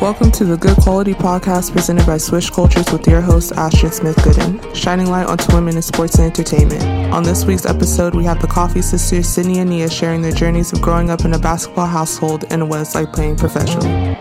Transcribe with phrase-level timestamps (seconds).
[0.00, 4.14] Welcome to the Good Quality Podcast presented by Swish Cultures with your host, Ashten Smith
[4.18, 6.84] Gooden, shining light onto women in sports and entertainment.
[7.12, 10.72] On this week's episode, we have the Coffey Sisters, Sydney and Nia, sharing their journeys
[10.72, 14.14] of growing up in a basketball household and what it's like playing professionally.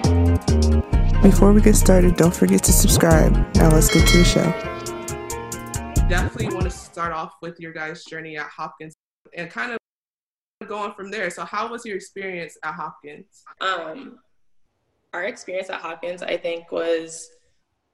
[1.22, 3.34] Before we get started, don't forget to subscribe.
[3.58, 6.08] Now let's get to the show.
[6.10, 8.96] Definitely want to start off with your guys' journey at Hopkins
[9.36, 9.78] and kind of
[10.68, 11.30] going from there.
[11.30, 13.44] So, how was your experience at Hopkins?
[13.62, 14.18] Um,
[15.18, 17.30] our experience at Hopkins, I think, was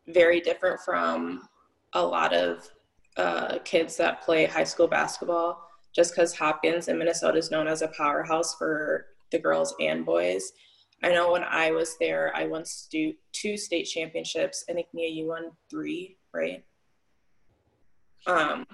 [0.08, 1.48] very different from
[1.94, 2.70] a lot of
[3.16, 7.81] uh, kids that play high school basketball, just because Hopkins in Minnesota is known as
[7.81, 10.52] a powerhouse for the girls and boys.
[11.02, 14.66] I know when I was there, I won stu- two state championships.
[14.70, 16.64] I think Nia, you won three, right?
[18.28, 18.66] Um,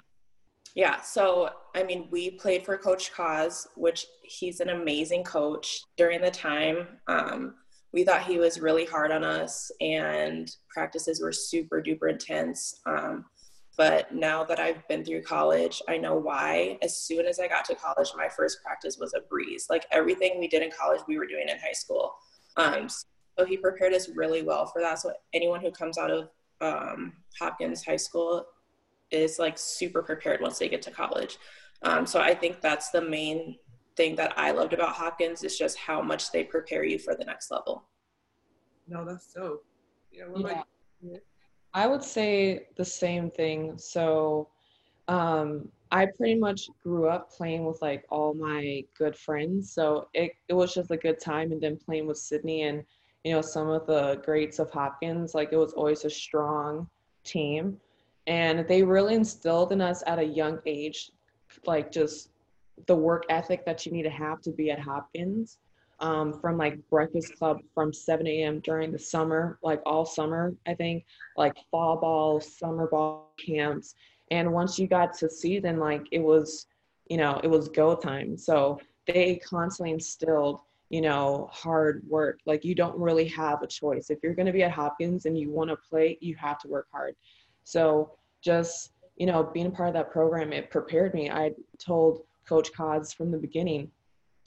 [0.74, 1.00] yeah.
[1.02, 5.82] So I mean, we played for Coach Cos, which he's an amazing coach.
[5.96, 7.54] During the time, um,
[7.92, 12.80] we thought he was really hard on us, and practices were super duper intense.
[12.86, 13.24] Um,
[13.76, 16.78] but now that I've been through college, I know why.
[16.82, 19.66] As soon as I got to college, my first practice was a breeze.
[19.70, 22.14] Like everything we did in college, we were doing in high school.
[22.56, 24.98] Um, so he prepared us really well for that.
[24.98, 26.28] So anyone who comes out of
[26.60, 28.44] um, Hopkins High School
[29.10, 31.38] is like super prepared once they get to college.
[31.82, 33.56] Um, so I think that's the main
[34.00, 37.24] thing that I loved about Hopkins is just how much they prepare you for the
[37.24, 37.84] next level.
[38.88, 39.60] No, that's so.
[40.10, 40.62] Yeah,
[41.02, 41.18] yeah.
[41.74, 43.76] I would say the same thing.
[43.76, 44.48] So
[45.08, 49.70] um, I pretty much grew up playing with like all my good friends.
[49.70, 51.52] So it, it was just a good time.
[51.52, 52.82] And then playing with Sydney and,
[53.24, 56.88] you know, some of the greats of Hopkins, like it was always a strong
[57.22, 57.76] team.
[58.26, 61.10] And they really instilled in us at a young age,
[61.66, 62.30] like just
[62.86, 65.58] the work ethic that you need to have to be at Hopkins.
[66.02, 68.60] Um, from like breakfast club from 7 a.m.
[68.60, 71.04] during the summer, like all summer, I think,
[71.36, 73.94] like fall ball, summer ball camps.
[74.30, 76.68] And once you got to season, like it was,
[77.10, 78.38] you know, it was go time.
[78.38, 82.40] So they constantly instilled, you know, hard work.
[82.46, 84.10] Like you don't really have a choice.
[84.10, 86.68] If you're going to be at Hopkins and you want to play, you have to
[86.68, 87.14] work hard.
[87.64, 91.30] So just, you know, being a part of that program, it prepared me.
[91.30, 93.88] I told Coach Cos from the beginning.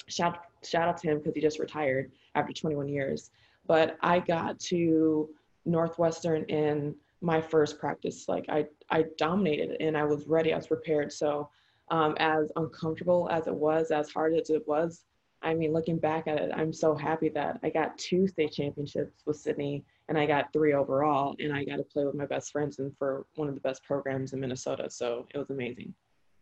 [0.07, 3.31] Shout shout out to him because he just retired after 21 years.
[3.65, 5.29] But I got to
[5.65, 8.27] Northwestern in my first practice.
[8.27, 10.51] Like I I dominated and I was ready.
[10.51, 11.13] I was prepared.
[11.13, 11.49] So
[11.91, 15.05] um, as uncomfortable as it was, as hard as it was,
[15.41, 19.23] I mean, looking back at it, I'm so happy that I got two state championships
[19.25, 22.51] with Sydney and I got three overall, and I got to play with my best
[22.51, 24.89] friends and for one of the best programs in Minnesota.
[24.89, 25.93] So it was amazing.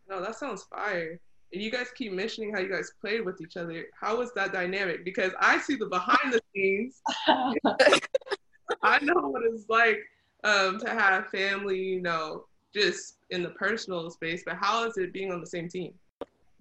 [0.09, 1.19] No, that sounds fire
[1.53, 3.85] and you guys keep mentioning how you guys played with each other.
[3.99, 5.03] How was that dynamic?
[5.03, 7.01] Because I see the behind the scenes.
[8.83, 9.99] I know what it's like
[10.43, 14.43] um, to have family, you know, just in the personal space.
[14.45, 15.93] But how is it being on the same team?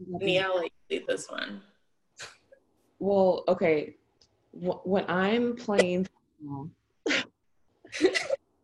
[0.07, 1.61] Nia, like lead this one.
[2.99, 3.95] Well, okay.
[4.53, 6.09] When I'm playing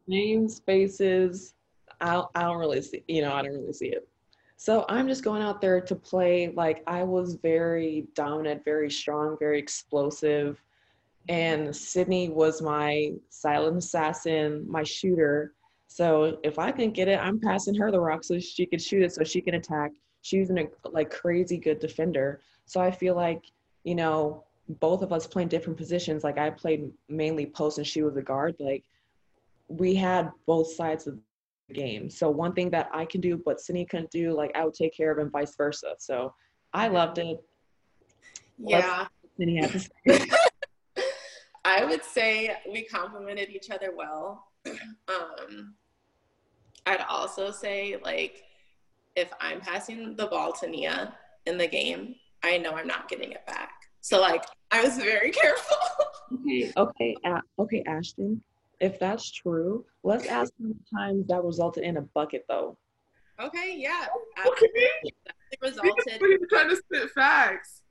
[0.09, 1.55] name spaces,
[2.01, 4.09] I, I don't really see, you know, I don't really see it.
[4.57, 6.49] So I'm just going out there to play.
[6.49, 10.61] Like I was very dominant, very strong, very explosive.
[11.29, 15.53] And Sydney was my silent assassin, my shooter.
[15.89, 19.03] So if I can get it, I'm passing her the rock so she can shoot
[19.03, 19.93] it so she can attack.
[20.23, 22.41] She's in a like crazy good defender.
[22.65, 23.43] So I feel like,
[23.85, 24.45] you know,
[24.81, 26.25] both of us playing different positions.
[26.25, 28.57] Like I played mainly post and she was a guard.
[28.59, 28.85] Like
[29.69, 31.19] we had both sides of
[31.73, 32.09] game.
[32.11, 34.97] So one thing that I can do, but Sydney couldn't do, like I would take
[34.97, 35.95] care of and vice versa.
[35.99, 36.33] So
[36.73, 37.39] I loved it.
[38.59, 39.07] Yeah.
[41.65, 44.47] I would say we complemented each other well.
[45.09, 45.75] Um,
[46.87, 48.43] I'd also say like
[49.15, 51.15] if I'm passing the ball to Nia
[51.47, 53.71] in the game, I know I'm not getting it back.
[54.01, 55.77] So like I was very careful.
[56.35, 58.41] okay, okay, uh, okay, Ashten
[58.81, 62.77] if that's true, let's ask how many times that resulted in a bucket though.
[63.41, 64.07] Okay, yeah.
[64.47, 64.67] Okay.
[64.73, 65.13] Definitely
[65.63, 66.21] resulted.
[66.21, 67.83] We're trying to spit facts.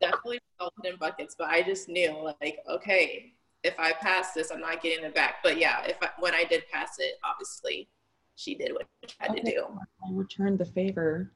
[0.00, 3.32] Definitely resulted in buckets, but I just knew like, okay,
[3.62, 5.36] if I pass this, I'm not getting it back.
[5.42, 7.88] But yeah, if I, when I did pass it, obviously,
[8.36, 9.40] she did what she had okay.
[9.40, 9.66] to do.
[10.04, 11.32] I returned the favor.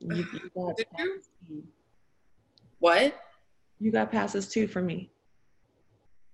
[0.00, 1.64] You, you got did you?
[2.78, 3.14] What?
[3.78, 5.10] You got passes too for me.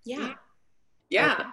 [0.05, 0.35] Yeah.
[1.11, 1.35] Yeah.
[1.35, 1.49] Okay.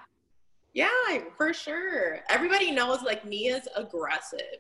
[0.76, 0.90] Yeah,
[1.38, 2.20] for sure.
[2.30, 4.60] Everybody knows like Nia's aggressive.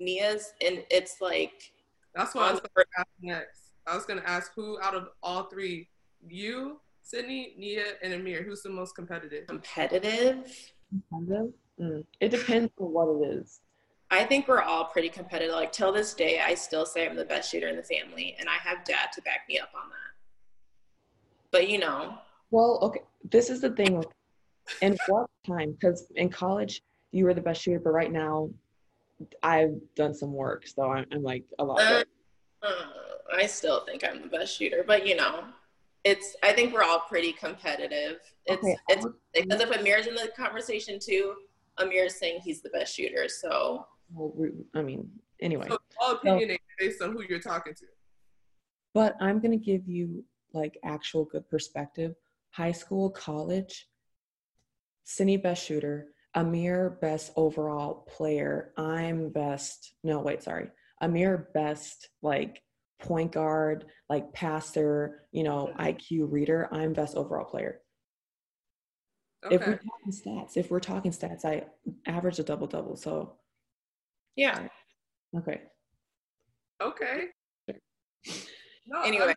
[0.00, 1.72] Nia's and it's like
[2.14, 3.60] that's what I was gonna ask next.
[3.86, 5.88] I was gonna ask who out of all three,
[6.26, 9.46] you, Sydney, Nia, and Amir, who's the most competitive?
[9.46, 10.72] Competitive?
[11.08, 11.52] Competitive?
[11.80, 12.04] Mm.
[12.20, 13.60] It depends on what it is.
[14.10, 15.54] I think we're all pretty competitive.
[15.54, 18.48] Like till this day, I still say I'm the best shooter in the family, and
[18.48, 21.50] I have dad to back me up on that.
[21.52, 22.18] But you know.
[22.50, 23.02] Well, okay.
[23.30, 24.02] This is the thing.
[24.82, 25.72] In what time?
[25.72, 26.82] Because in college,
[27.12, 28.50] you were the best shooter, but right now,
[29.42, 31.80] I've done some work, so I'm, I'm like a lot.
[31.80, 32.04] Uh,
[32.62, 32.72] uh,
[33.34, 35.44] I still think I'm the best shooter, but you know,
[36.04, 36.36] it's.
[36.42, 38.18] I think we're all pretty competitive.
[38.44, 38.76] It's okay.
[38.88, 41.34] it's because if Amir's in the conversation too,
[41.78, 43.28] Amir's saying he's the best shooter.
[43.28, 43.86] So.
[44.12, 44.32] Well,
[44.74, 45.08] I mean,
[45.40, 45.66] anyway.
[45.68, 47.86] So all opinion so, based on who you're talking to.
[48.94, 52.14] But I'm gonna give you like actual good perspective.
[52.50, 53.88] High school, college.
[55.06, 56.08] Cindy best shooter.
[56.34, 58.72] Amir best overall player.
[58.76, 59.94] I'm best.
[60.04, 60.68] No, wait, sorry.
[61.00, 62.60] Amir best like
[63.00, 66.68] point guard, like passer, you know, IQ reader.
[66.72, 67.80] I'm best overall player.
[69.44, 69.54] Okay.
[69.54, 71.64] If we're talking stats, if we're talking stats, I
[72.06, 72.96] average a double double.
[72.96, 73.36] So
[74.34, 74.68] yeah.
[75.36, 75.62] Okay.
[76.82, 77.26] Okay.
[78.88, 79.34] No, anyway,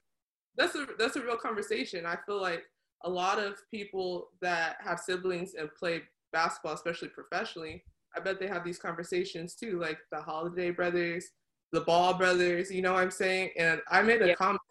[0.57, 2.05] that's a that's a real conversation.
[2.05, 2.63] I feel like
[3.03, 6.01] a lot of people that have siblings and play
[6.33, 7.83] basketball, especially professionally,
[8.15, 11.29] I bet they have these conversations too, like the Holiday brothers,
[11.71, 12.71] the Ball brothers.
[12.71, 13.51] You know what I'm saying?
[13.57, 14.35] And I made a yeah.
[14.35, 14.61] comment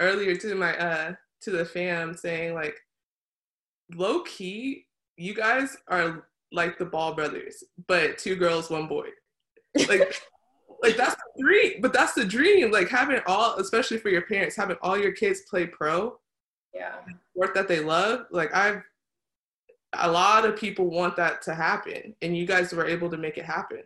[0.00, 2.76] earlier to my uh to the fam saying like,
[3.94, 4.86] low key,
[5.16, 9.08] you guys are like the Ball brothers, but two girls, one boy.
[9.88, 10.14] Like.
[10.82, 12.70] like that's the dream, but that's the dream.
[12.70, 16.18] Like having all, especially for your parents, having all your kids play pro.
[16.74, 16.96] Yeah.
[17.34, 18.26] Work that they love.
[18.30, 18.82] Like I've
[19.96, 23.38] a lot of people want that to happen, and you guys were able to make
[23.38, 23.82] it happen.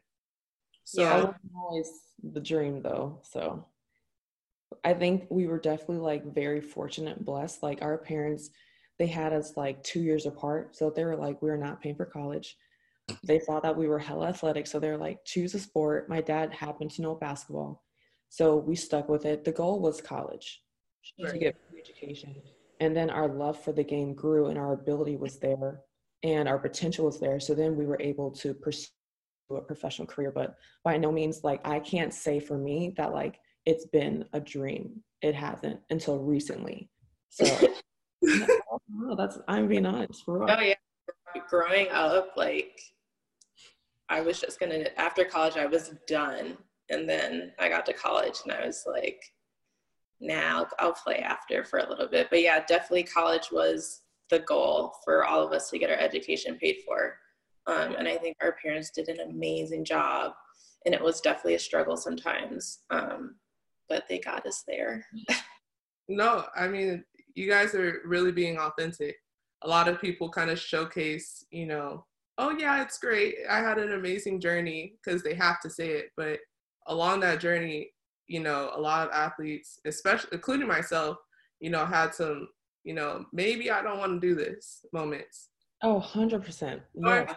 [0.84, 1.90] So yeah, always
[2.32, 3.20] the dream though.
[3.22, 3.66] So
[4.84, 7.62] I think we were definitely like very fortunate blessed.
[7.62, 8.50] Like our parents,
[8.98, 10.76] they had us like two years apart.
[10.76, 12.56] So they were like, we are not paying for college.
[13.24, 14.66] They saw that we were hella athletic.
[14.66, 16.08] So they're like, choose a sport.
[16.08, 17.82] My dad happened to know basketball.
[18.28, 19.44] So we stuck with it.
[19.44, 20.62] The goal was college
[21.18, 22.36] to get education.
[22.80, 25.80] And then our love for the game grew and our ability was there
[26.22, 27.40] and our potential was there.
[27.40, 28.88] So then we were able to pursue
[29.50, 30.30] a professional career.
[30.30, 30.54] But
[30.84, 35.02] by no means, like, I can't say for me that, like, it's been a dream.
[35.22, 36.88] It hasn't until recently.
[37.30, 37.68] So,
[38.22, 40.22] no, that's, I'm being honest.
[40.28, 40.74] Oh, yeah.
[41.48, 42.80] Growing up, like,
[44.08, 46.56] I was just gonna, after college, I was done.
[46.90, 49.20] And then I got to college and I was like,
[50.20, 52.28] now nah, I'll play after for a little bit.
[52.30, 56.56] But yeah, definitely college was the goal for all of us to get our education
[56.56, 57.16] paid for.
[57.66, 60.32] Um, and I think our parents did an amazing job.
[60.86, 63.36] And it was definitely a struggle sometimes, um,
[63.88, 65.04] but they got us there.
[66.08, 67.04] no, I mean,
[67.34, 69.16] you guys are really being authentic.
[69.62, 72.04] A lot of people kind of showcase, you know,
[72.38, 73.34] oh, yeah, it's great.
[73.50, 76.10] I had an amazing journey because they have to say it.
[76.16, 76.38] But
[76.86, 77.90] along that journey,
[78.28, 81.18] you know, a lot of athletes, especially including myself,
[81.60, 82.48] you know, had some
[82.88, 85.50] you know, maybe I don't want to do this moments.
[85.82, 86.80] Oh, 100%.
[86.94, 87.34] Yeah.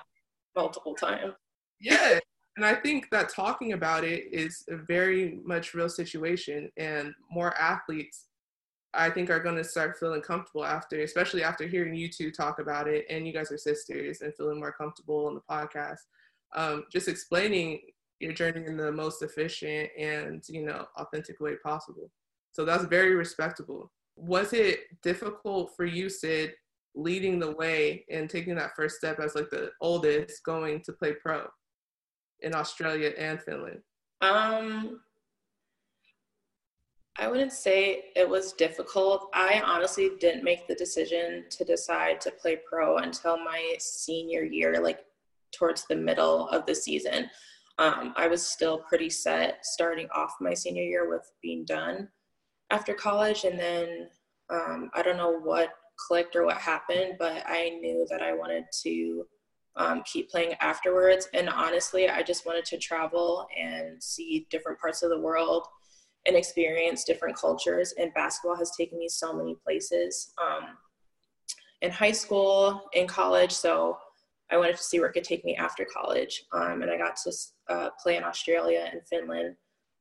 [0.55, 1.33] Multiple times.
[1.81, 2.19] Yeah.
[2.55, 7.53] And I think that talking about it is a very much real situation, and more
[7.57, 8.27] athletes,
[8.94, 12.59] I think, are going to start feeling comfortable after, especially after hearing you two talk
[12.59, 15.99] about it, and you guys are sisters and feeling more comfortable on the podcast.
[16.56, 17.80] Um, just explaining
[18.21, 22.09] your journey in the most efficient and you know authentic way possible.
[22.54, 26.54] So that's very respectable was it difficult for you, Sid,
[26.95, 31.13] leading the way and taking that first step as like the oldest going to play
[31.13, 31.47] pro
[32.42, 33.80] in Australia and Finland?
[34.21, 35.01] Um,
[37.18, 39.30] I wouldn't say it was difficult.
[39.33, 44.81] I honestly didn't make the decision to decide to play pro until my senior year,
[44.81, 45.06] like
[45.51, 47.30] towards the middle of the season.
[47.81, 52.09] Um, I was still pretty set starting off my senior year with being done
[52.69, 54.07] after college and then
[54.52, 58.66] um, i don't know what clicked or what happened but i knew that i wanted
[58.83, 59.26] to
[59.78, 61.28] um, keep playing afterwards.
[61.33, 65.66] And honestly i just wanted to travel and see different parts of the world
[66.28, 70.78] and experience different cultures and basketball has taken me so many places um,
[71.81, 73.52] in high school in college.
[73.52, 73.97] So
[74.51, 77.15] i wanted to see where it could take me after college um, and i got
[77.15, 77.31] to
[77.69, 79.55] uh, play in australia and finland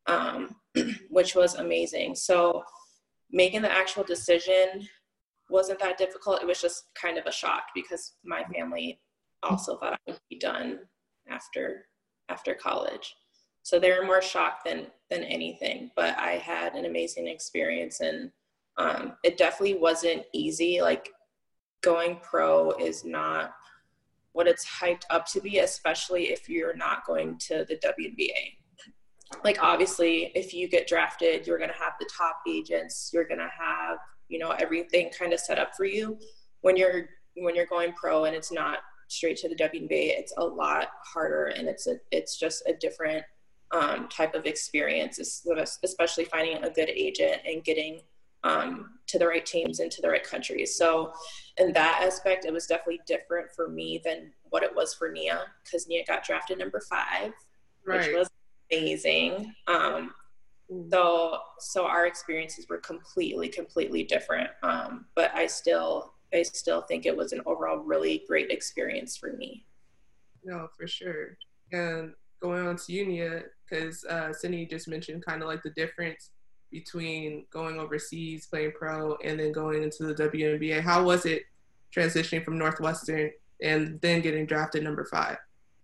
[0.07, 0.57] um,
[1.11, 2.15] which was amazing.
[2.15, 2.65] So
[3.31, 4.89] making the actual decision
[5.49, 6.43] wasn't that difficult.
[6.43, 9.01] It was just kind of a shock because my family
[9.43, 10.81] also thought I would be done
[11.29, 11.87] after
[12.29, 13.15] after college.
[13.63, 15.91] So they were more shocked than than anything.
[15.97, 18.31] But I had an amazing experience and
[18.77, 20.81] Um, it definitely wasn't easy.
[20.81, 21.11] Like
[21.83, 23.55] going pro is not
[24.33, 28.57] what it's hyped up to be, especially if you're not going to the WNBA.
[29.45, 33.11] Like obviously, if you get drafted, you're going to have the top agents.
[33.13, 36.19] You're going to have you know everything kind of set up for you.
[36.63, 40.45] When you're when you're going pro and it's not straight to the WNBA, it's a
[40.45, 43.25] lot harder and it's a it's just a different
[43.73, 45.19] um, type of experience,
[45.85, 48.01] especially finding a good agent and getting
[48.45, 50.75] um, to the right teams and to the right countries.
[50.75, 51.13] So,
[51.59, 55.43] in that aspect, it was definitely different for me than what it was for Nia
[55.65, 57.33] because Nia got drafted number five,
[57.87, 58.07] right.
[58.07, 58.31] which was
[58.71, 59.55] amazing.
[59.67, 60.15] Um,
[60.73, 60.91] mm.
[60.91, 64.51] so, so our experiences were completely, completely different.
[64.63, 69.33] Um, but I still, I still think it was an overall really great experience for
[69.33, 69.67] me.
[70.45, 71.37] No, for sure.
[71.73, 76.31] And going on to Unia, because uh, Cindy just mentioned kind of like the difference
[76.71, 80.81] between going overseas, playing pro, and then going into the WNBA.
[80.81, 81.43] How was it
[81.95, 83.31] transitioning from Northwestern
[83.63, 85.37] and then getting drafted number five?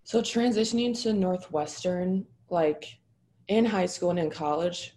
[0.05, 2.99] So transitioning to Northwestern, like
[3.49, 4.97] in high school and in college,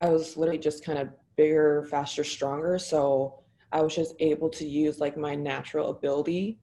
[0.00, 2.78] I was literally just kind of bigger, faster, stronger.
[2.78, 3.40] So
[3.72, 6.58] I was just able to use like my natural ability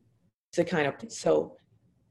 [0.53, 1.55] to kind of so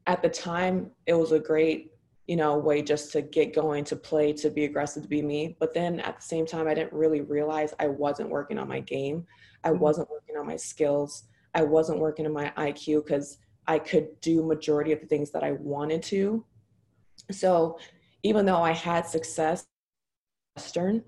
[0.07, 1.93] at the time it was a great
[2.31, 5.57] you know way just to get going to play to be aggressive to be me.
[5.59, 8.79] But then at the same time i didn't really realize i wasn't working on my
[8.79, 9.27] game.
[9.65, 9.81] I mm-hmm.
[9.81, 11.25] wasn't working on my skills.
[11.57, 15.43] I wasn't working on my iq because i could do majority of the things that
[15.43, 16.45] i wanted to.
[17.33, 17.81] So
[18.23, 19.67] even though i had success
[20.55, 21.03] western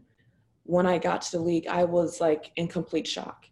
[0.65, 3.47] when i got to the league i was like in complete shock.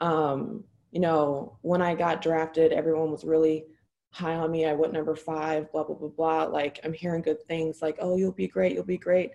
[0.00, 3.64] Um, you know when i got drafted everyone was really
[4.12, 4.66] high on me.
[4.66, 6.44] I went number five, blah, blah, blah, blah.
[6.44, 9.32] Like, I'm hearing good things like, oh, you'll be great, you'll be great.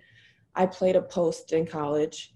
[0.55, 2.33] I played a post in college.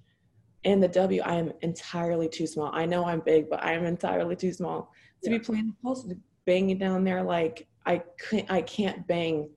[0.63, 2.71] In the W, I am entirely too small.
[2.73, 4.91] I know I'm big, but I am entirely too small
[5.23, 5.37] to yeah.
[5.37, 6.11] be playing the post,
[6.45, 7.23] banging down there.
[7.23, 9.49] Like, I can't, I can't bang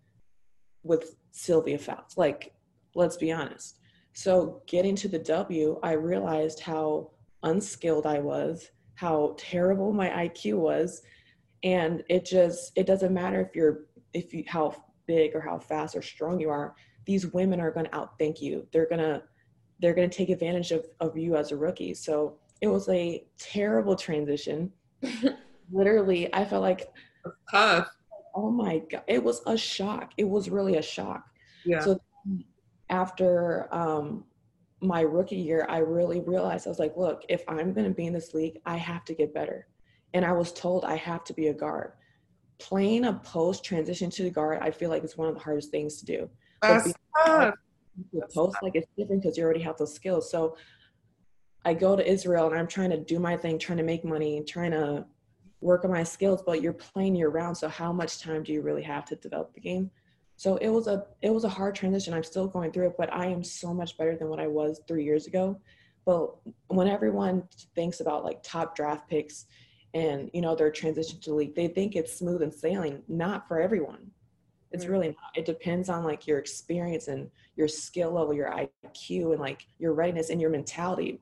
[0.83, 2.17] with Sylvia Fowles.
[2.17, 2.55] Like,
[2.95, 3.79] let's be honest.
[4.13, 7.11] So, getting to the W, I realized how
[7.43, 11.03] unskilled I was, how terrible my IQ was,
[11.65, 14.75] and it just it doesn't matter if you're if you how
[15.07, 16.75] big or how fast or strong you are
[17.07, 18.67] these women are going to outthink you.
[18.73, 19.23] They're going to
[19.81, 21.95] they're going to take advantage of, of you as a rookie.
[21.95, 24.73] So it was a terrible transition.
[25.73, 26.93] Literally i felt like
[27.51, 27.89] tough.
[28.35, 30.13] oh my god it was a shock.
[30.17, 31.25] It was really a shock.
[31.65, 31.81] Yeah.
[31.81, 31.99] So
[32.91, 34.25] after um
[34.83, 38.05] my rookie year i really realized i was like look if i'm going to be
[38.05, 39.67] in this league i have to get better
[40.15, 41.93] and I was told I have to be a guard.
[42.59, 45.71] Playing a post transition to the guard, I feel like it's one of the hardest
[45.71, 46.31] things to do.
[46.63, 46.95] That's
[47.27, 47.55] tough.
[48.33, 50.31] Post, like it's different because you already have those skills.
[50.31, 50.57] So
[51.65, 54.43] I go to Israel and I'm trying to do my thing, trying to make money,
[54.47, 55.05] trying to
[55.61, 57.57] work on my skills, but you're playing year round.
[57.57, 59.91] So how much time do you really have to develop the game?
[60.37, 62.15] So it was a it was a hard transition.
[62.15, 64.81] I'm still going through it, but I am so much better than what I was
[64.87, 65.61] three years ago.
[66.05, 66.35] But
[66.69, 67.45] when everyone
[67.75, 69.47] thinks about like top draft picks
[69.95, 73.61] and you know their transition to league they think it's smooth and sailing not for
[73.61, 74.11] everyone.
[74.73, 74.91] It's mm.
[74.91, 75.37] really not.
[75.37, 79.95] It depends on like your experience and your skill level your iq and like your
[79.95, 81.21] readiness and your mentality.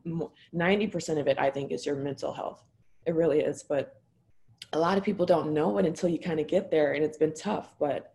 [0.55, 2.65] 90% of it i think is your mental health.
[3.07, 4.01] It really is but
[4.73, 7.19] a lot of people don't know it until you kind of get there and it's
[7.19, 8.13] been tough but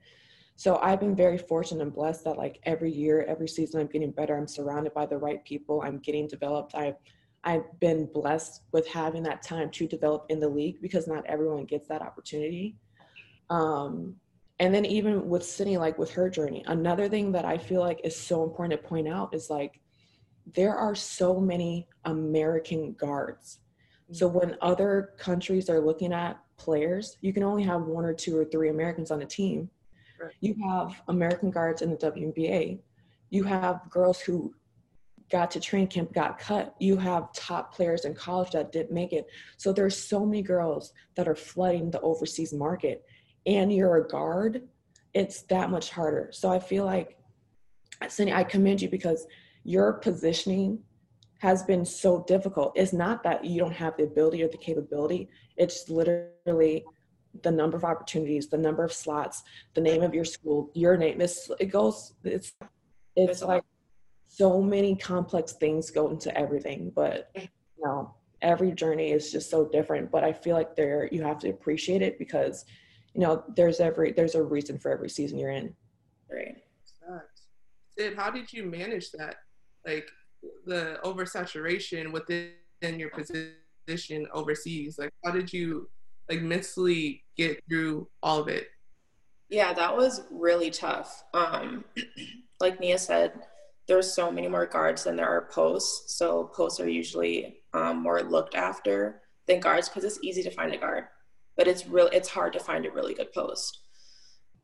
[0.55, 4.11] so i've been very fortunate and blessed that like every year every season i'm getting
[4.11, 4.35] better.
[4.35, 5.83] I'm surrounded by the right people.
[5.85, 6.73] I'm getting developed.
[6.73, 6.95] I've
[7.43, 11.65] I've been blessed with having that time to develop in the league because not everyone
[11.65, 12.75] gets that opportunity.
[13.49, 14.15] Um,
[14.59, 18.01] and then even with Sydney, like with her journey, another thing that I feel like
[18.03, 19.79] is so important to point out is like
[20.55, 23.59] there are so many American guards.
[24.11, 24.37] So mm-hmm.
[24.37, 28.45] when other countries are looking at players, you can only have one or two or
[28.45, 29.69] three Americans on a team.
[30.19, 30.33] Right.
[30.41, 32.79] You have American guards in the WNBA.
[33.29, 34.53] You have girls who
[35.29, 39.13] got to train camp got cut you have top players in college that didn't make
[39.13, 39.27] it.
[39.57, 43.05] So there's so many girls that are flooding the overseas market.
[43.45, 44.63] And you're a guard
[45.13, 46.29] it's that much harder.
[46.31, 47.17] So i feel like
[48.07, 49.25] cindy i commend you because
[49.63, 50.79] your positioning
[51.39, 52.71] has been so difficult.
[52.75, 55.29] It's not that you don't have the ability or the capability.
[55.55, 56.83] It's literally
[57.43, 59.43] the number of opportunities the number of slots
[59.75, 61.17] the name of your school your name.
[61.17, 62.53] This it goes it's
[63.15, 63.63] it's like
[64.27, 67.47] so many complex things go into everything but you
[67.83, 71.49] know every journey is just so different but i feel like there you have to
[71.49, 72.65] appreciate it because
[73.13, 75.73] you know there's every there's a reason for every season you're in
[76.31, 76.57] right
[77.97, 79.37] Sid, how did you manage that
[79.85, 80.09] like
[80.65, 84.99] the oversaturation within your position overseas?
[84.99, 85.89] Like, how did you
[86.29, 88.67] like mentally get through all of it?
[89.49, 91.23] Yeah, that was really tough.
[91.33, 91.85] Um,
[92.59, 93.33] like Nia said,
[93.87, 96.15] there's so many more guards than there are posts.
[96.15, 100.73] So posts are usually um, more looked after than guards because it's easy to find
[100.73, 101.05] a guard,
[101.55, 102.09] but it's real.
[102.11, 103.79] It's hard to find a really good post.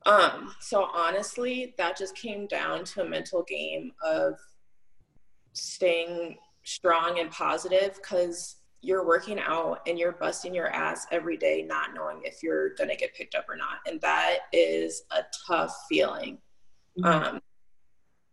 [0.05, 4.37] Um, so honestly, that just came down to a mental game of
[5.53, 11.61] staying strong and positive because you're working out and you're busting your ass every day,
[11.61, 15.73] not knowing if you're gonna get picked up or not, and that is a tough
[15.87, 16.37] feeling.
[16.99, 17.35] Mm-hmm.
[17.35, 17.41] Um,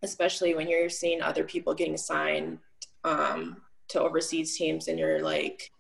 [0.02, 2.59] especially when you're seeing other people getting signed
[3.04, 5.71] um, to overseas teams and you're like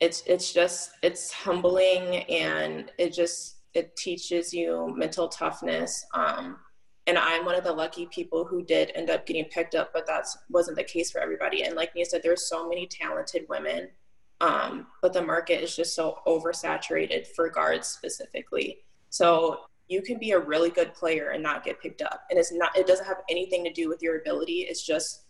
[0.00, 6.56] it's it's just it's humbling and it just it teaches you mental toughness um,
[7.06, 10.06] and i'm one of the lucky people who did end up getting picked up but
[10.06, 11.64] that wasn't the case for everybody.
[11.64, 13.88] And like you said there's so many talented women
[14.40, 18.78] um, but the market is just so oversaturated for guards specifically.
[19.10, 22.52] So you can be a really good player and not get picked up and it's
[22.52, 25.24] not it doesn't have anything to do with your ability it's just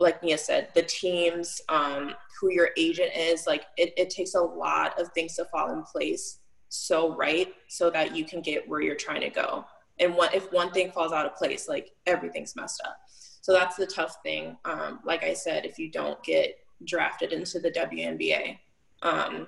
[0.00, 4.40] like Nia said, the teams, um, who your agent is, like it, it takes a
[4.40, 8.80] lot of things to fall in place so right so that you can get where
[8.80, 9.64] you're trying to go.
[10.00, 12.96] And what if one thing falls out of place, like everything's messed up.
[13.40, 14.56] So that's the tough thing.
[14.64, 18.58] Um, like I said, if you don't get drafted into the WNBA.
[19.02, 19.46] Um,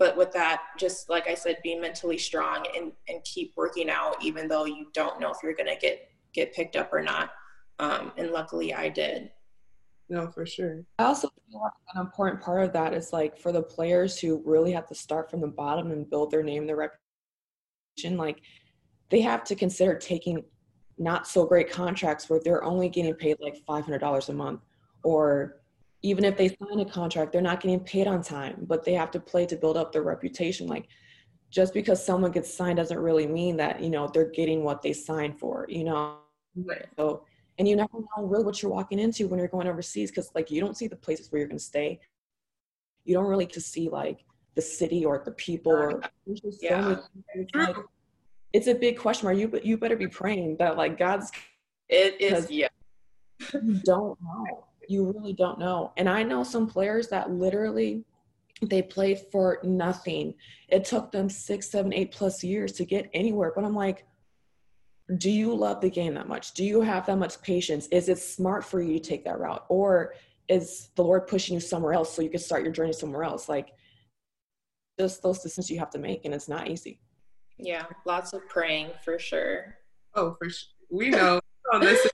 [0.00, 4.16] but with that, just like I said, being mentally strong and, and keep working out,
[4.24, 7.30] even though you don't know if you're gonna get get picked up or not.
[7.78, 9.30] Um, and luckily, I did.
[10.08, 10.84] No, for sure.
[10.98, 14.42] I also feel like an important part of that is like for the players who
[14.44, 16.76] really have to start from the bottom and build their name, their
[17.96, 18.40] reputation, like
[19.10, 20.42] they have to consider taking
[20.96, 24.60] not so great contracts where they're only getting paid like $500 a month
[25.04, 25.59] or
[26.02, 29.10] even if they sign a contract they're not getting paid on time but they have
[29.10, 30.66] to play to build up their reputation.
[30.66, 30.88] Like
[31.50, 34.92] just because someone gets signed doesn't really mean that you know they're getting what they
[34.92, 36.18] signed for you know?
[36.56, 36.86] Right.
[36.96, 37.24] so
[37.60, 40.50] and you never know really what you're walking into when you're going overseas because like
[40.50, 42.00] you don't see the places where you're going to stay.
[43.04, 46.00] You don't really to see like the city or the people or
[46.62, 46.96] yeah.
[47.52, 47.76] like,
[48.54, 49.36] it's a big question mark.
[49.36, 51.30] You but you better be praying that like god's
[51.90, 52.68] it is yeah.
[53.52, 58.04] you don't know you really don't know and i know some players that literally
[58.62, 60.34] they played for nothing
[60.68, 64.04] it took them six seven eight plus years to get anywhere but i'm like
[65.16, 66.52] do you love the game that much?
[66.52, 67.88] Do you have that much patience?
[67.88, 69.64] Is it smart for you to take that route?
[69.68, 70.14] Or
[70.48, 73.48] is the Lord pushing you somewhere else so you can start your journey somewhere else?
[73.48, 73.72] Like
[74.98, 77.00] just those decisions you have to make and it's not easy.
[77.58, 79.76] Yeah, lots of praying for sure.
[80.14, 80.68] Oh, for sure.
[80.90, 81.40] We know
[81.72, 82.06] on this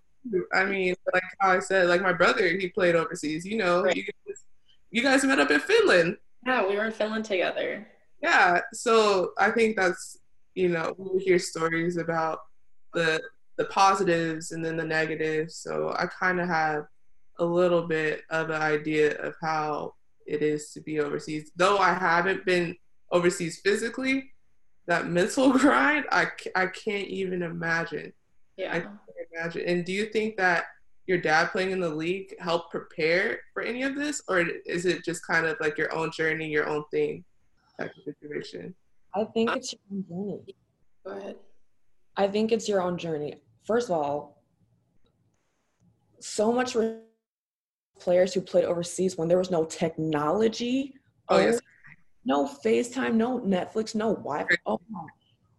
[0.54, 3.44] I mean, like how I said, like my brother, he played overseas.
[3.44, 3.96] You know, right.
[3.96, 4.44] you, guys,
[4.90, 6.16] you guys met up in Finland.
[6.46, 7.86] Yeah, we were in Finland together.
[8.22, 10.18] Yeah, so I think that's
[10.54, 12.40] you know we hear stories about
[12.94, 13.20] the
[13.56, 15.56] the positives and then the negatives.
[15.56, 16.86] So I kind of have
[17.38, 19.94] a little bit of an idea of how
[20.26, 21.50] it is to be overseas.
[21.56, 22.76] Though I haven't been
[23.10, 24.30] overseas physically,
[24.86, 28.12] that mental grind, I, I can't even imagine.
[28.56, 28.74] Yeah.
[28.74, 28.98] I can't
[29.34, 29.62] imagine.
[29.66, 30.64] And do you think that
[31.06, 34.22] your dad playing in the league helped prepare for any of this?
[34.28, 37.24] Or is it just kind of like your own journey, your own thing
[37.78, 38.74] type of situation?
[39.14, 40.54] I think um, it's your own journey.
[41.04, 41.36] Go ahead.
[42.16, 43.34] I think it's your own journey.
[43.64, 44.42] First of all,
[46.18, 46.76] so much
[48.00, 50.94] players who played overseas when there was no technology.
[51.28, 51.60] Oh, yes.
[51.62, 51.66] Oh,
[52.24, 54.56] no FaceTime, no Netflix, no Wi-Fi.
[54.66, 54.80] Oh,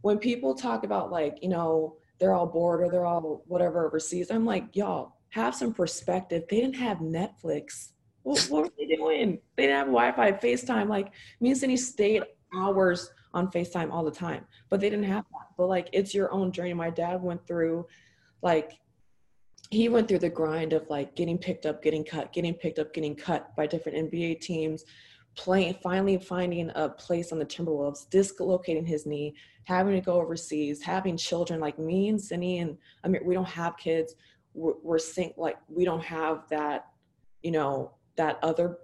[0.01, 4.31] when people talk about like, you know, they're all bored or they're all whatever overseas,
[4.31, 6.43] I'm like, y'all, have some perspective.
[6.49, 7.89] They didn't have Netflix.
[8.23, 9.39] What, what were they doing?
[9.55, 10.89] They didn't have Wi-Fi, FaceTime.
[10.89, 15.25] Like me and Cindy stayed hours on FaceTime all the time, but they didn't have
[15.31, 15.47] that.
[15.57, 16.73] But like, it's your own journey.
[16.73, 17.85] My dad went through,
[18.41, 18.79] like,
[19.69, 22.93] he went through the grind of like getting picked up, getting cut, getting picked up,
[22.93, 24.85] getting cut by different NBA teams,
[25.37, 30.81] playing, finally finding a place on the Timberwolves, dislocating his knee, having to go overseas,
[30.81, 34.15] having children like me and Cindy, and I mean, we don't have kids.
[34.53, 36.87] We're, we're sync, like, we don't have that,
[37.43, 38.79] you know, that other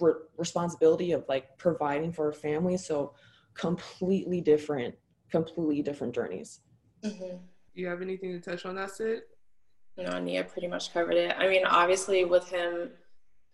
[0.00, 2.76] re- responsibility of like providing for a family.
[2.76, 3.14] So
[3.54, 4.94] completely different,
[5.30, 6.60] completely different journeys.
[7.02, 7.38] Mm-hmm.
[7.74, 9.22] You have anything to touch on that, Sid?
[9.96, 11.34] No, Nia pretty much covered it.
[11.38, 12.90] I mean, obviously, with him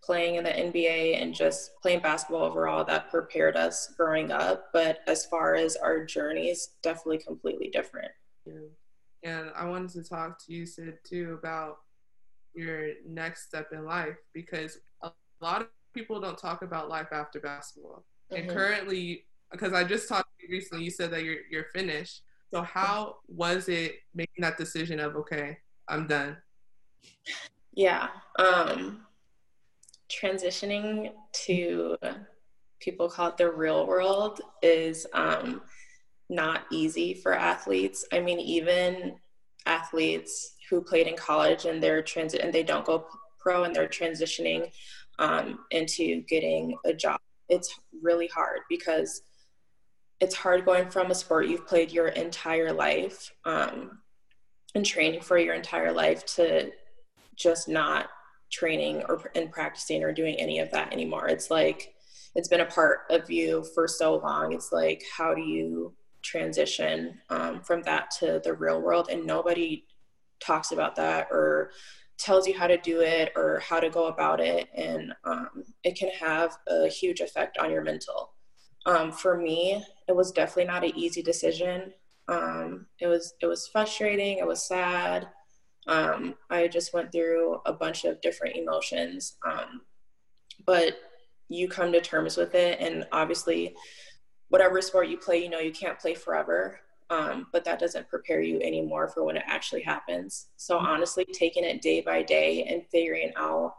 [0.02, 4.70] playing in the NBA and just playing basketball overall, that prepared us growing up.
[4.72, 8.10] But as far as our journeys, definitely completely different.
[8.46, 8.54] Yeah.
[9.22, 11.76] And I wanted to talk to you, Sid, too, about
[12.54, 15.10] your next step in life because a
[15.40, 18.04] lot of people don't talk about life after basketball.
[18.32, 18.42] Mm-hmm.
[18.42, 22.22] And currently, because I just talked to you recently, you said that you're you're finished.
[22.52, 25.58] So how was it making that decision of okay,
[25.88, 26.36] I'm done?
[27.74, 28.08] Yeah.
[28.38, 29.06] Um
[30.10, 31.96] transitioning to
[32.80, 35.62] people call it the real world is um
[36.30, 38.06] not easy for athletes.
[38.12, 39.16] I mean, even
[39.66, 43.06] athletes who played in college and they're and they don't go
[43.38, 44.70] pro and they're transitioning
[45.18, 47.20] um, into getting a job.
[47.48, 49.22] It's really hard because
[50.20, 53.98] it's hard going from a sport you've played your entire life um,
[54.74, 56.70] and training for your entire life to
[57.34, 58.08] just not
[58.50, 61.28] training or and practicing or doing any of that anymore.
[61.28, 61.94] It's like
[62.34, 64.52] it's been a part of you for so long.
[64.52, 69.08] It's like how do you transition um, from that to the real world?
[69.10, 69.84] And nobody
[70.40, 71.70] talks about that or
[72.18, 75.96] tells you how to do it or how to go about it and um, it
[75.96, 78.32] can have a huge effect on your mental
[78.86, 81.92] um, for me it was definitely not an easy decision
[82.28, 85.28] um, it was it was frustrating it was sad
[85.86, 89.82] um, i just went through a bunch of different emotions um,
[90.66, 90.98] but
[91.48, 93.74] you come to terms with it and obviously
[94.48, 98.40] whatever sport you play you know you can't play forever um, but that doesn't prepare
[98.40, 100.46] you anymore for when it actually happens.
[100.56, 100.86] So mm-hmm.
[100.86, 103.74] honestly, taking it day by day and figuring out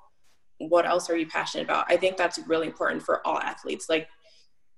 [0.57, 1.85] what else are you passionate about.
[1.87, 3.87] I think that's really important for all athletes.
[3.89, 4.09] Like,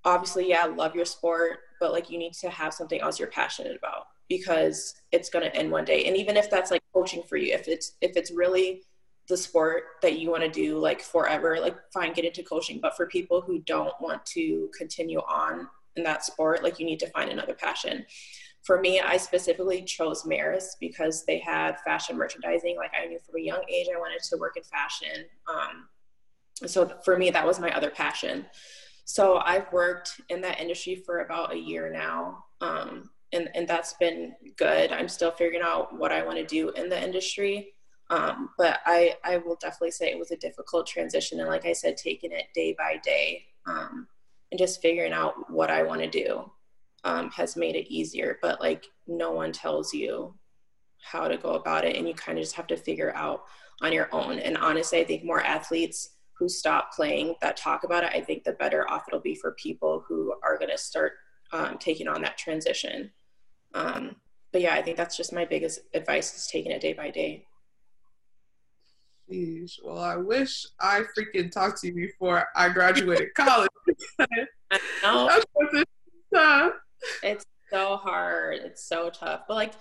[0.05, 3.75] obviously, yeah, love your sport, but like you need to have something else you're passionate
[3.75, 6.05] about because it's going to end one day.
[6.05, 8.83] And even if that's like coaching for you, if it's if it's really
[9.27, 12.79] the sport that you want to do like forever, like fine, get into coaching.
[12.81, 15.67] But for people who don't want to continue on
[15.97, 18.05] in that sport, like you need to find another passion
[18.61, 22.77] for me, I specifically chose maris because they had fashion merchandising.
[22.77, 25.25] Like I knew from a young age I wanted to work in fashion.
[25.53, 25.89] Um,
[26.65, 28.45] so for me, that was my other passion.
[29.05, 32.45] So I've worked in that industry for about a year now.
[32.61, 34.91] Um, and, and that's been good.
[34.91, 37.73] I'm still figuring out what I want to do in the industry.
[38.09, 41.39] Um, but I, I will definitely say it was a difficult transition.
[41.39, 44.07] And like I said, taking it day by day um,
[44.51, 46.51] and just figuring out what I want to do
[47.03, 50.35] um, has made it easier, but like no one tells you
[51.01, 53.43] how to go about it, and you kind of just have to figure out
[53.81, 54.39] on your own.
[54.39, 56.11] And honestly, I think more athletes
[56.43, 59.53] who stop playing that talk about it, I think the better off it'll be for
[59.53, 61.13] people who are going to start
[61.53, 63.11] um, taking on that transition.
[63.73, 64.17] Um,
[64.51, 67.45] but yeah, I think that's just my biggest advice is taking it day by day.
[69.31, 69.75] Jeez.
[69.81, 73.69] Well, I wish I freaking talked to you before I graduated college.
[74.19, 76.73] I know.
[77.23, 78.59] It's so hard.
[78.65, 79.43] It's so tough.
[79.47, 79.73] But like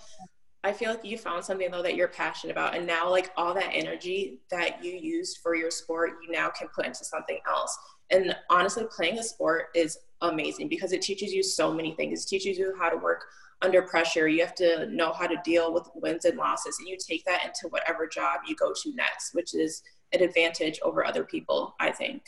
[0.65, 3.53] I feel like you found something though that you're passionate about and now like all
[3.53, 7.77] that energy that you used for your sport you now can put into something else.
[8.11, 12.23] And honestly playing a sport is amazing because it teaches you so many things.
[12.23, 13.25] It teaches you how to work
[13.61, 14.27] under pressure.
[14.27, 17.43] You have to know how to deal with wins and losses and you take that
[17.45, 19.81] into whatever job you go to next, which is
[20.13, 22.23] an advantage over other people, I think.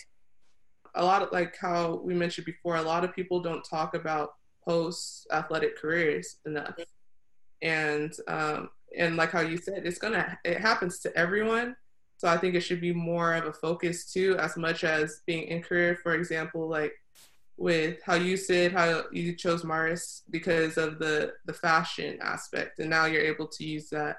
[0.95, 4.31] A lot of like how we mentioned before, a lot of people don't talk about
[4.67, 6.71] post athletic careers enough.
[6.71, 6.81] Mm-hmm.
[7.61, 11.75] And um, and like how you said, it's gonna it happens to everyone.
[12.17, 15.43] So I think it should be more of a focus too, as much as being
[15.43, 15.99] in career.
[16.01, 16.93] For example, like
[17.57, 22.89] with how you said how you chose Maris because of the the fashion aspect, and
[22.89, 24.17] now you're able to use that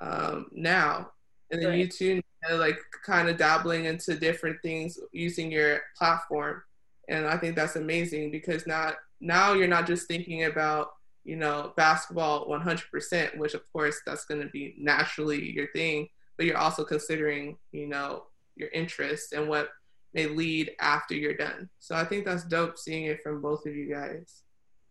[0.00, 1.10] um, now.
[1.50, 1.78] And then right.
[1.80, 6.62] you too, you know, like kind of dabbling into different things using your platform,
[7.08, 10.92] and I think that's amazing because not now you're not just thinking about
[11.24, 16.46] you know basketball 100% which of course that's going to be naturally your thing but
[16.46, 18.24] you're also considering you know
[18.56, 19.70] your interests and what
[20.14, 23.74] may lead after you're done so i think that's dope seeing it from both of
[23.74, 24.42] you guys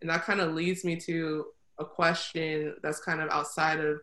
[0.01, 1.45] and that kind of leads me to
[1.79, 3.99] a question that's kind of outside of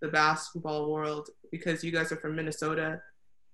[0.00, 3.00] the basketball world because you guys are from minnesota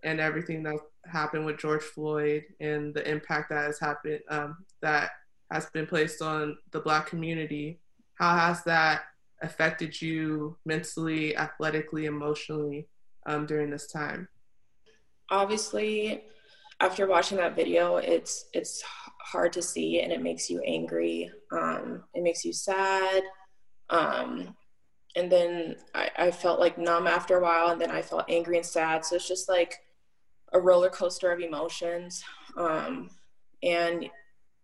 [0.04, 5.10] and everything that happened with george floyd and the impact that has happened um, that
[5.50, 7.80] has been placed on the Black community.
[8.16, 9.02] How has that
[9.42, 12.88] affected you mentally, athletically, emotionally
[13.26, 14.28] um, during this time?
[15.30, 16.24] Obviously,
[16.80, 18.82] after watching that video, it's it's
[19.20, 21.30] hard to see and it makes you angry.
[21.52, 23.22] Um, it makes you sad.
[23.90, 24.54] Um,
[25.16, 28.58] and then I, I felt like numb after a while, and then I felt angry
[28.58, 29.04] and sad.
[29.04, 29.74] So it's just like
[30.52, 32.22] a roller coaster of emotions.
[32.56, 33.10] Um,
[33.62, 34.08] and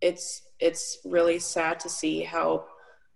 [0.01, 2.67] it's it's really sad to see how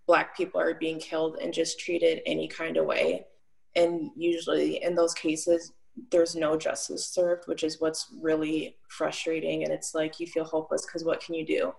[0.06, 3.26] black people are being killed and just treated any kind of way
[3.74, 5.72] and usually in those cases
[6.10, 9.64] there's no justice served, which is what's really frustrating.
[9.64, 11.72] And it's like you feel hopeless because what can you do?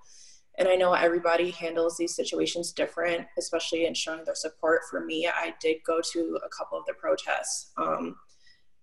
[0.58, 4.82] And I know everybody handles these situations different, especially in showing their support.
[4.90, 7.72] For me, I did go to a couple of the protests.
[7.78, 8.16] Um,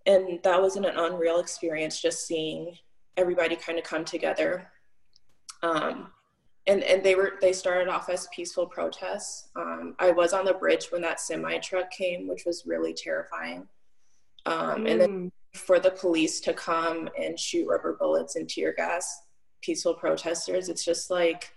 [0.07, 2.77] and that was an unreal experience just seeing
[3.17, 4.71] everybody kind of come together.
[5.63, 6.13] Um,
[6.67, 9.49] and and they were they started off as peaceful protests.
[9.57, 13.69] Um, I was on the bridge when that semi truck came, which was really terrifying.
[14.47, 14.91] Um, mm.
[14.91, 15.31] And then mm.
[15.55, 19.23] for the police to come and shoot rubber bullets and tear gas
[19.63, 21.55] peaceful protesters, it's just like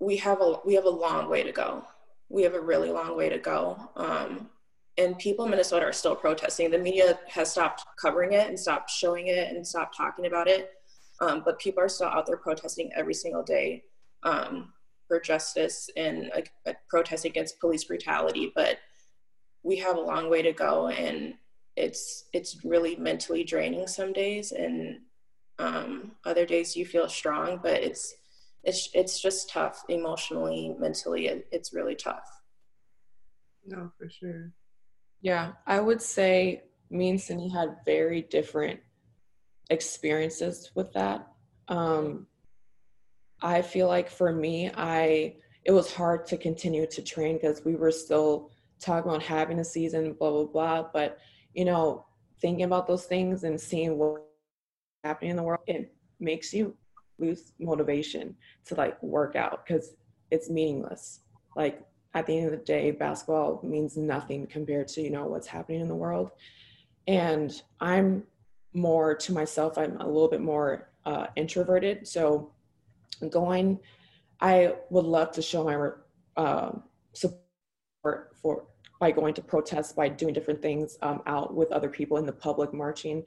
[0.00, 1.84] we have a we have a long way to go.
[2.28, 3.90] We have a really long way to go.
[3.96, 4.48] Um,
[4.96, 6.70] and people in Minnesota are still protesting.
[6.70, 10.72] The media has stopped covering it and stopped showing it and stopped talking about it.
[11.20, 13.84] Um, but people are still out there protesting every single day
[14.24, 14.72] um,
[15.06, 16.30] for justice and
[16.66, 18.52] uh, protesting against police brutality.
[18.54, 18.78] But
[19.62, 21.34] we have a long way to go, and
[21.76, 25.00] it's it's really mentally draining some days, and
[25.58, 28.14] um, other days you feel strong, but it's
[28.64, 31.26] it's it's just tough emotionally, mentally.
[31.28, 32.28] It, it's really tough.
[33.66, 34.52] No, for sure.
[35.22, 38.80] Yeah, I would say me and Cindy had very different
[39.70, 41.28] experiences with that.
[41.68, 42.26] Um,
[43.42, 47.74] I feel like for me, I it was hard to continue to train because we
[47.74, 48.50] were still
[48.80, 50.88] talking about having a season, blah blah blah.
[50.92, 51.18] But
[51.54, 52.06] you know,
[52.40, 54.22] thinking about those things and seeing what's
[55.02, 56.76] happening in the world, it makes you
[57.18, 59.94] lose motivation to like work out because
[60.30, 61.20] it's meaningless.
[61.56, 61.82] Like
[62.14, 65.80] at the end of the day, basketball means nothing compared to you know what's happening
[65.80, 66.30] in the world.
[67.06, 68.24] And I'm
[68.74, 69.78] more to myself.
[69.78, 72.06] I'm a little bit more uh, introverted.
[72.06, 72.52] So
[73.30, 73.78] going,
[74.40, 75.90] I would love to show my
[76.36, 76.72] uh,
[77.12, 78.66] support for
[79.00, 82.32] by going to protests, by doing different things um, out with other people in the
[82.32, 83.24] public marching.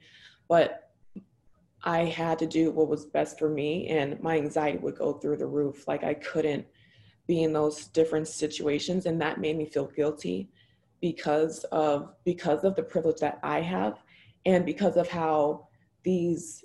[0.48, 0.90] But
[1.84, 5.36] I had to do what was best for me, and my anxiety would go through
[5.36, 5.86] the roof.
[5.86, 6.66] Like I couldn't
[7.26, 10.50] be in those different situations, and that made me feel guilty
[11.00, 13.98] because of because of the privilege that I have
[14.46, 15.68] and because of how
[16.04, 16.64] these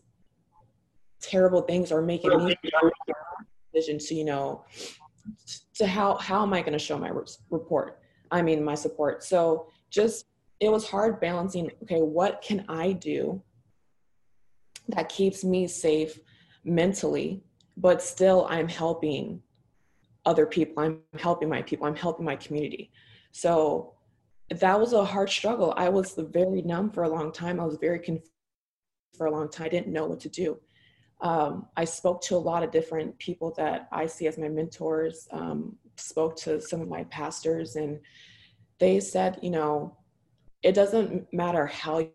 [1.21, 2.55] terrible things are making me
[3.73, 4.63] decision to you know
[5.73, 7.11] to how how am i going to show my
[7.49, 7.99] report?
[8.31, 9.23] I mean my support.
[9.23, 10.25] So just
[10.59, 13.41] it was hard balancing okay what can i do
[14.87, 16.19] that keeps me safe
[16.63, 17.43] mentally
[17.77, 19.41] but still i'm helping
[20.25, 22.91] other people i'm helping my people i'm helping my community.
[23.31, 23.92] So
[24.59, 25.73] that was a hard struggle.
[25.77, 27.59] I was very numb for a long time.
[27.59, 28.31] I was very confused
[29.17, 29.65] for a long time.
[29.65, 30.59] I didn't know what to do.
[31.21, 35.27] Um, I spoke to a lot of different people that I see as my mentors,
[35.31, 37.99] um, spoke to some of my pastors, and
[38.79, 39.95] they said, you know,
[40.63, 42.07] it doesn't matter how,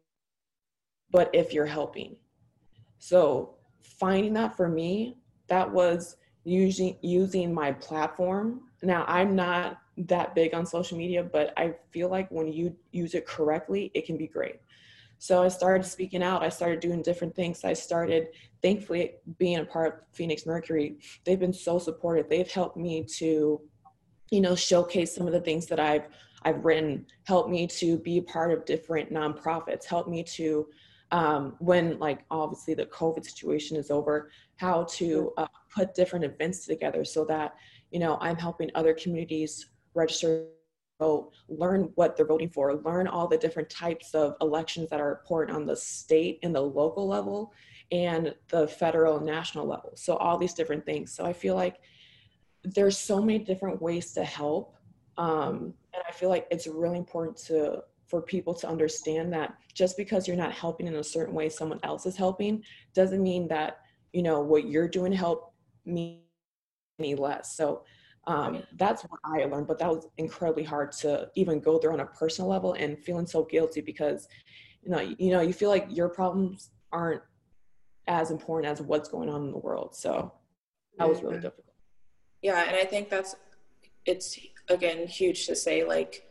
[1.11, 2.17] but if you're helping.
[2.99, 8.63] So finding that for me, that was using using my platform.
[8.83, 13.15] Now I'm not that big on social media, but I feel like when you use
[13.15, 14.61] it correctly, it can be great.
[15.19, 16.43] So I started speaking out.
[16.43, 17.65] I started doing different things.
[17.65, 18.29] I started,
[18.63, 20.99] thankfully, being a part of Phoenix Mercury.
[21.25, 22.29] They've been so supportive.
[22.29, 23.61] They've helped me to,
[24.31, 26.07] you know, showcase some of the things that I've
[26.43, 27.05] I've written.
[27.25, 29.85] Helped me to be a part of different nonprofits.
[29.85, 30.69] Helped me to,
[31.11, 36.65] um, when like obviously the COVID situation is over, how to uh, put different events
[36.65, 37.55] together so that
[37.91, 40.47] you know I'm helping other communities register
[40.99, 45.13] vote, learn what they're voting for, learn all the different types of elections that are
[45.13, 47.53] important on the state and the local level
[47.93, 49.93] and the federal and national level.
[49.95, 51.13] So all these different things.
[51.13, 51.77] So I feel like
[52.65, 54.75] there's so many different ways to help.
[55.17, 59.97] Um, and I feel like it's really important to for people to understand that just
[59.97, 62.63] because you're not helping in a certain way someone else is helping
[62.95, 63.81] doesn't mean that
[64.15, 65.53] you know what you're doing help
[65.85, 66.23] me
[66.99, 67.85] any less so
[68.27, 72.01] um, that's what I learned, but that was incredibly hard to even go through on
[72.01, 74.29] a personal level and feeling so guilty because,
[74.83, 77.23] you know, you know, you feel like your problems aren't
[78.07, 79.95] as important as what's going on in the world.
[79.95, 80.33] So
[80.99, 81.67] that was really difficult.
[82.43, 83.35] Yeah, and I think that's
[84.07, 86.27] it's again huge to say like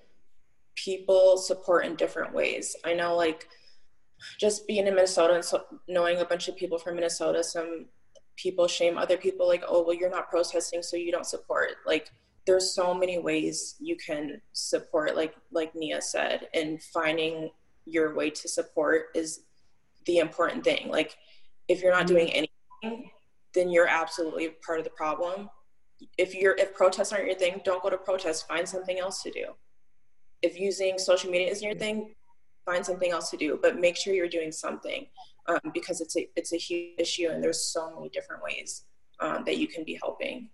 [0.75, 2.75] people support in different ways.
[2.85, 3.47] I know like
[4.39, 7.85] just being in Minnesota and so knowing a bunch of people from Minnesota, some
[8.37, 11.71] people shame other people like oh well you're not protesting so you don't support.
[11.85, 12.11] Like
[12.45, 17.49] there's so many ways you can support like like nia said and finding
[17.85, 19.41] your way to support is
[20.05, 20.87] the important thing.
[20.87, 21.17] Like
[21.67, 22.15] if you're not mm-hmm.
[22.15, 23.11] doing anything
[23.53, 25.49] then you're absolutely part of the problem.
[26.17, 29.31] If you're if protests aren't your thing don't go to protests find something else to
[29.31, 29.47] do.
[30.43, 32.13] If using social media is your thing
[32.65, 35.07] find something else to do, but make sure you're doing something
[35.47, 38.83] um, because it's a it's a huge issue and there's so many different ways
[39.19, 40.49] um, that you can be helping.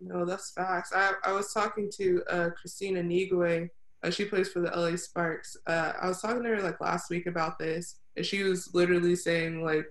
[0.00, 0.92] No, that's facts.
[0.94, 3.68] I, I was talking to uh, Kristine Anigwe.
[4.02, 5.56] Uh, she plays for the LA Sparks.
[5.66, 9.14] Uh, I was talking to her like last week about this, and she was literally
[9.14, 9.86] saying like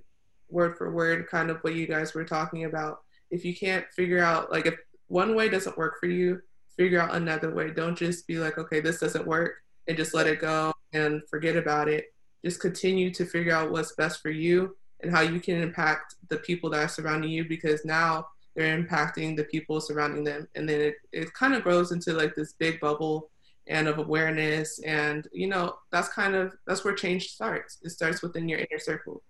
[0.50, 3.02] word for word, kind of what you guys were talking about.
[3.30, 4.76] If you can't figure out like if
[5.08, 6.42] one way doesn't work for you,
[6.76, 7.72] figure out another way.
[7.72, 11.56] Don't just be like, okay, this doesn't work, and just let it go and forget
[11.56, 12.14] about it.
[12.44, 16.38] Just continue to figure out what's best for you and how you can impact the
[16.38, 20.48] people that are surrounding you because now they're impacting the people surrounding them.
[20.56, 23.30] And then it, it kind of grows into like this big bubble
[23.68, 24.80] and of awareness.
[24.80, 27.78] And you know that's kind of that's where change starts.
[27.84, 29.22] It starts within your inner circle.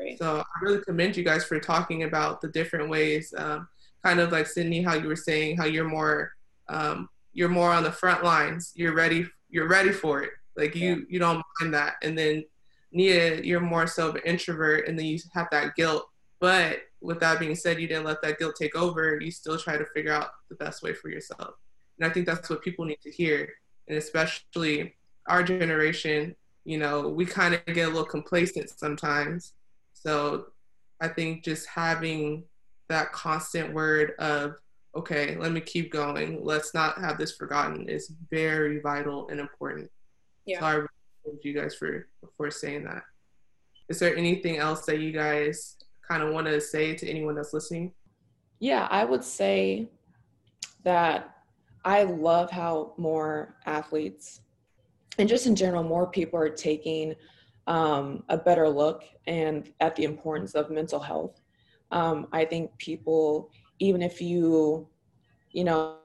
[0.00, 0.16] Right.
[0.16, 3.66] so i really commend you guys for talking about the different ways um,
[4.04, 6.34] kind of like sydney how you were saying how you're more
[6.68, 8.72] um, you're more on the front lines.
[8.74, 10.30] You're ready you're ready for it.
[10.56, 11.04] Like you yeah.
[11.08, 11.94] you don't mind that.
[12.02, 12.44] And then
[12.92, 16.08] nia you're more so of an introvert and then you have that guilt
[16.40, 19.18] but with that being said, you didn't let that guilt take over.
[19.20, 21.54] You still try to figure out the best way for yourself.
[21.98, 23.52] And I think that's what people need to hear.
[23.88, 24.94] And especially
[25.26, 29.54] our generation, you know, we kind of get a little complacent sometimes.
[29.94, 30.46] So
[31.00, 32.44] I think just having
[32.88, 34.56] that constant word of,
[34.96, 36.44] okay, let me keep going.
[36.44, 39.90] Let's not have this forgotten is very vital and important.
[40.46, 40.60] Yeah.
[40.60, 40.86] So I
[41.42, 43.02] you guys for for saying that.
[43.88, 47.54] Is there anything else that you guys kind of want to say to anyone that's
[47.54, 47.92] listening?
[48.60, 49.88] Yeah, I would say
[50.84, 51.36] that
[51.84, 54.40] I love how more athletes
[55.18, 57.14] and just in general, more people are taking
[57.66, 61.40] um, a better look and at the importance of mental health.
[61.90, 64.88] Um, I think people, even if you,
[65.50, 65.96] you know,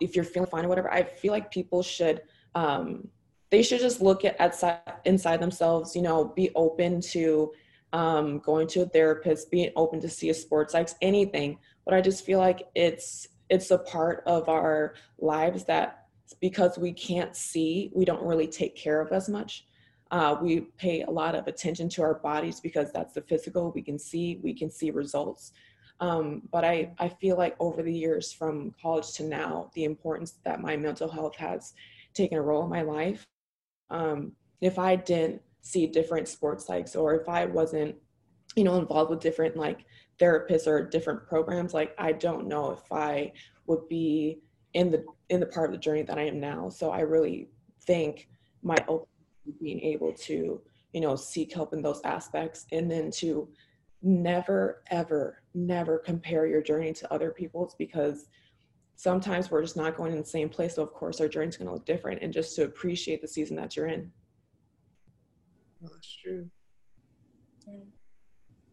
[0.00, 2.22] if you're feeling fine or whatever, I feel like people should,
[2.54, 3.08] um,
[3.52, 7.52] they should just look at, at inside themselves, you know, be open to
[7.92, 11.58] um, going to a therapist, being open to see a sports psych, anything.
[11.84, 16.06] But I just feel like it's it's a part of our lives that
[16.40, 19.66] because we can't see, we don't really take care of as much.
[20.10, 23.82] Uh, we pay a lot of attention to our bodies because that's the physical we
[23.82, 25.52] can see, we can see results.
[26.00, 30.38] Um, but I, I feel like over the years from college to now, the importance
[30.44, 31.74] that my mental health has
[32.14, 33.26] taken a role in my life.
[33.92, 37.94] Um, if I didn't see different sports psychs or if I wasn't,
[38.56, 39.84] you know, involved with different like
[40.18, 43.32] therapists or different programs, like I don't know if I
[43.66, 44.40] would be
[44.74, 46.68] in the in the part of the journey that I am now.
[46.68, 47.48] So I really
[47.86, 48.28] think
[48.62, 49.08] my open
[49.60, 50.60] being able to,
[50.92, 53.48] you know, seek help in those aspects and then to
[54.02, 58.26] never ever never compare your journey to other people's because
[59.02, 61.66] sometimes we're just not going in the same place so of course our journey's going
[61.66, 64.08] to look different and just to appreciate the season that you're in
[65.80, 66.48] Well, that's true.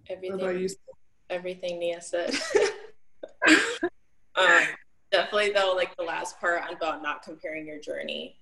[0.08, 0.70] Everything,
[1.30, 2.36] everything Nia said.
[4.36, 4.62] um,
[5.12, 8.36] definitely, though, like the last part about not comparing your journey.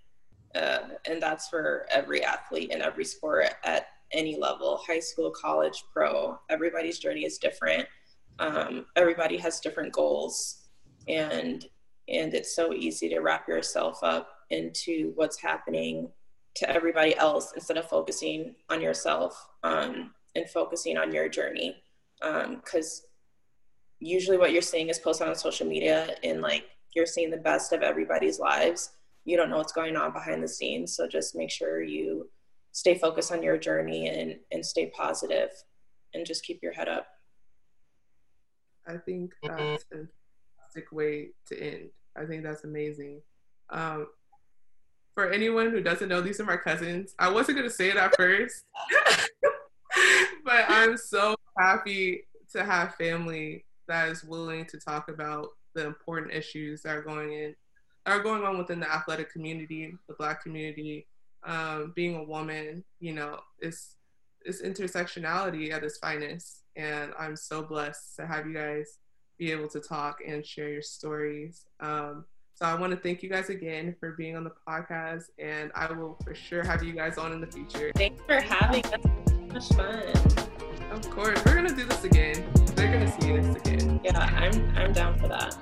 [0.56, 5.84] Uh, and that's for every athlete in every sport at any level high school, college,
[5.92, 6.40] pro.
[6.50, 7.86] Everybody's journey is different.
[8.40, 10.64] Um, everybody has different goals.
[11.08, 11.66] And
[12.10, 16.10] and it's so easy to wrap yourself up into what's happening
[16.56, 21.76] to everybody else instead of focusing on yourself um, and focusing on your journey.
[22.20, 23.10] Because um,
[24.00, 26.66] usually what you're seeing is posted on social media and like
[26.96, 28.92] you're seeing the best of everybody's lives.
[29.26, 32.30] You don't know what's going on behind the scenes so just make sure you
[32.72, 35.50] stay focused on your journey and and stay positive
[36.14, 37.08] and just keep your head up.
[38.88, 40.08] I think that's a
[40.78, 43.22] fantastic way to end i think that's amazing
[43.70, 44.08] um,
[45.18, 47.16] for anyone who doesn't know, these are my cousins.
[47.18, 48.64] I wasn't gonna say it at first,
[50.46, 56.34] but I'm so happy to have family that is willing to talk about the important
[56.34, 57.56] issues that are going in
[58.06, 61.08] are going on within the athletic community, the black community.
[61.44, 63.96] Um, being a woman, you know, is
[64.46, 66.64] is intersectionality at its finest.
[66.76, 69.00] And I'm so blessed to have you guys
[69.38, 71.66] be able to talk and share your stories.
[71.80, 72.26] Um,
[72.56, 75.92] so I want to thank you guys again for being on the podcast, and I
[75.92, 77.92] will for sure have you guys on in the future.
[77.96, 79.04] Thanks for having us.
[79.54, 80.48] Much fun.
[80.92, 82.44] Of course, we're gonna do this again.
[82.76, 84.00] They're gonna see this again.
[84.04, 85.56] Yeah, I'm I'm down for that.